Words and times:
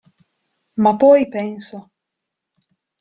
Ma 0.83 0.95
poi 0.97 1.27
penso. 1.27 1.75